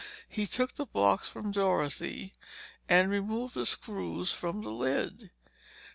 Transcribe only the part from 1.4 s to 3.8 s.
Dorothy and removed the